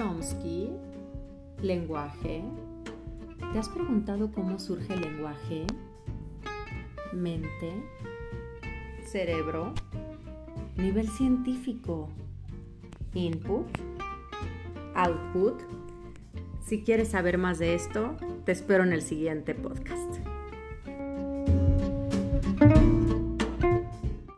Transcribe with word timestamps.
Chomsky, 0.00 0.70
lenguaje. 1.60 2.42
¿Te 3.52 3.58
has 3.58 3.68
preguntado 3.68 4.32
cómo 4.32 4.58
surge 4.58 4.94
el 4.94 5.02
lenguaje? 5.02 5.66
Mente, 7.12 7.74
cerebro, 9.04 9.74
nivel 10.78 11.06
científico, 11.06 12.08
input, 13.12 13.66
output. 14.94 15.60
Si 16.64 16.82
quieres 16.82 17.08
saber 17.08 17.36
más 17.36 17.58
de 17.58 17.74
esto, 17.74 18.16
te 18.46 18.52
espero 18.52 18.84
en 18.84 18.94
el 18.94 19.02
siguiente 19.02 19.54
podcast. 19.54 20.09